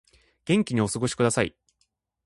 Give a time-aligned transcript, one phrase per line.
[0.45, 1.55] 元気にお過ごしください